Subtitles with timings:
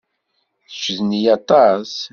[0.69, 1.93] Kecc d nniya aṭas.